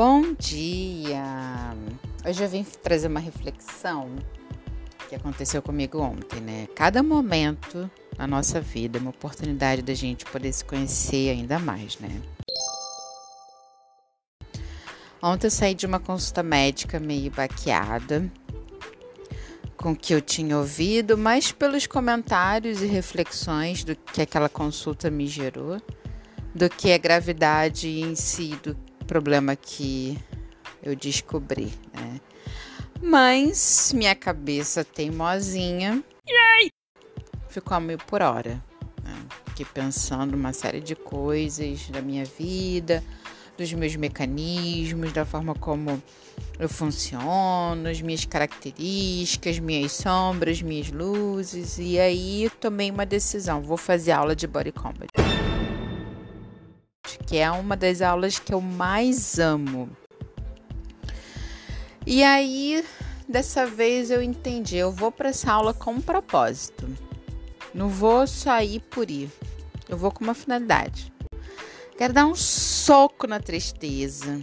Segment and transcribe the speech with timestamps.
[0.00, 1.74] Bom dia!
[2.24, 4.14] Hoje eu vim trazer uma reflexão
[5.08, 6.68] que aconteceu comigo ontem, né?
[6.76, 11.98] Cada momento na nossa vida é uma oportunidade da gente poder se conhecer ainda mais,
[11.98, 12.22] né?
[15.20, 18.30] Ontem eu saí de uma consulta médica meio baqueada
[19.76, 25.10] com o que eu tinha ouvido, mas pelos comentários e reflexões do que aquela consulta
[25.10, 25.82] me gerou,
[26.54, 28.76] do que a gravidade em si do
[29.08, 30.18] problema que
[30.82, 32.20] eu descobri, né?
[33.02, 36.04] Mas minha cabeça teimosinha
[37.48, 38.62] ficou a mil por hora.
[39.02, 39.14] Né?
[39.46, 43.02] Fiquei pensando uma série de coisas da minha vida,
[43.56, 46.02] dos meus mecanismos, da forma como
[46.58, 51.78] eu funciono, as minhas características, minhas sombras, minhas luzes.
[51.78, 55.08] E aí tomei uma decisão: vou fazer aula de body combat
[57.26, 59.88] que é uma das aulas que eu mais amo.
[62.06, 62.84] E aí,
[63.28, 66.88] dessa vez eu entendi, eu vou para essa aula com um propósito.
[67.74, 69.30] Não vou sair por ir.
[69.88, 71.12] Eu vou com uma finalidade.
[71.96, 74.40] Quero dar um soco na tristeza.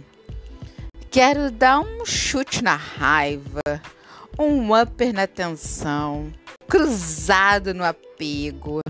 [1.10, 3.62] Quero dar um chute na raiva,
[4.38, 6.30] um upper na tensão,
[6.68, 8.80] cruzado no apego.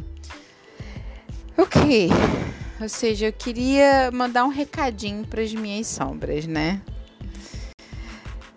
[1.56, 2.45] O?
[2.78, 6.82] Ou seja, eu queria mandar um recadinho para as minhas sombras, né?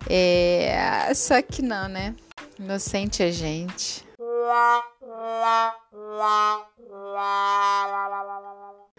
[0.10, 2.14] É, só que não, né?
[2.60, 4.04] Inocente a gente.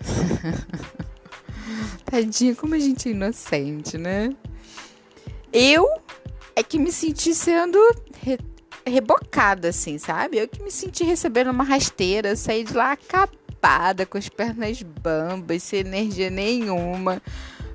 [2.06, 4.34] Tadinho, como a gente é inocente, né?
[5.52, 5.86] Eu
[6.56, 7.78] é que me senti sendo
[8.22, 8.38] re
[8.86, 10.38] rebocada, assim, sabe?
[10.38, 13.38] Eu que me senti recebendo uma rasteira, saí de lá acabada
[14.08, 17.22] com as pernas bambas, sem energia nenhuma.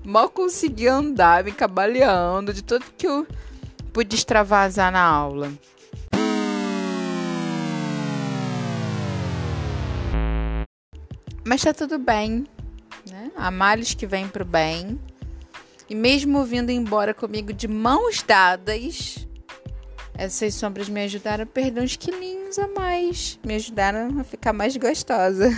[0.03, 3.25] Mal consegui andar, me cabaleando de tudo que eu
[3.94, 5.51] pude extravasar na aula.
[11.47, 12.45] Mas tá tudo bem,
[13.09, 13.31] né?
[13.35, 15.00] Há males que vêm pro bem.
[15.88, 19.25] E mesmo vindo embora comigo de mãos dadas,
[20.17, 23.39] essas sombras me ajudaram a perder uns quilinhos a mais.
[23.45, 25.49] Me ajudaram a ficar mais gostosa.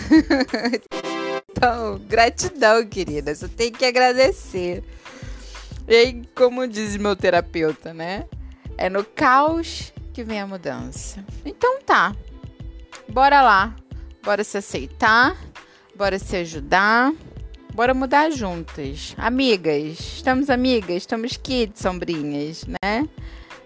[1.49, 3.33] então, gratidão, querida.
[3.35, 4.83] Só tenho que agradecer.
[5.87, 8.25] E aí, como diz meu terapeuta, né?
[8.77, 11.23] É no caos que vem a mudança.
[11.45, 12.15] Então tá.
[13.07, 13.75] Bora lá.
[14.23, 15.37] Bora se aceitar.
[15.95, 17.13] Bora se ajudar.
[17.73, 19.13] Bora mudar juntas.
[19.17, 19.99] Amigas.
[19.99, 20.97] Estamos amigas?
[20.97, 23.07] Estamos kids, sombrinhas, né?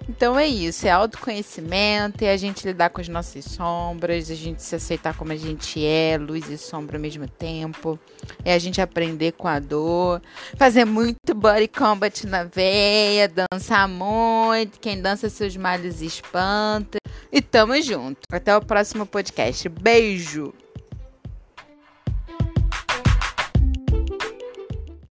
[0.10, 4.62] Então é isso, é autoconhecimento, é a gente lidar com as nossas sombras, a gente
[4.62, 8.00] se aceitar como a gente é, luz e sombra ao mesmo tempo,
[8.44, 10.22] é a gente aprender com a dor,
[10.58, 16.98] fazer muito body combat na veia, dançar muito, quem dança seus males espanta.
[17.32, 18.20] E tamo junto.
[18.30, 19.70] Até o próximo podcast.
[19.70, 20.54] Beijo!